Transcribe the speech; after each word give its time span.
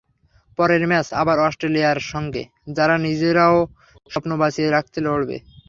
পরের 0.59 0.83
ম্যাচ 0.89 1.07
আবার 1.21 1.37
অস্ট্রেলিয়ার 1.39 1.99
সঙ্গে, 2.11 2.43
যারা 2.77 2.95
নিজেরাও 3.05 3.57
স্বপ্ন 4.11 4.31
বাঁচিয়ে 4.41 4.69
রাখতে 4.69 4.99
লড়বে। 5.01 5.37